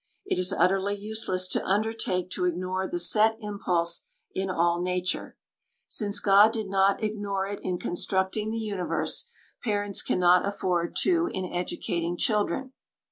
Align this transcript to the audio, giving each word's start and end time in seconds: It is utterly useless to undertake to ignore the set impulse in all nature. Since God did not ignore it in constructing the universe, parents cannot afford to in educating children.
It 0.25 0.39
is 0.39 0.51
utterly 0.51 0.95
useless 0.95 1.47
to 1.49 1.63
undertake 1.63 2.31
to 2.31 2.45
ignore 2.45 2.87
the 2.87 2.97
set 2.99 3.35
impulse 3.39 4.07
in 4.33 4.49
all 4.49 4.81
nature. 4.81 5.37
Since 5.87 6.19
God 6.19 6.51
did 6.53 6.67
not 6.69 7.03
ignore 7.03 7.45
it 7.45 7.59
in 7.61 7.77
constructing 7.77 8.49
the 8.49 8.57
universe, 8.57 9.29
parents 9.63 10.01
cannot 10.01 10.43
afford 10.43 10.95
to 11.03 11.29
in 11.31 11.45
educating 11.45 12.17
children. 12.17 12.73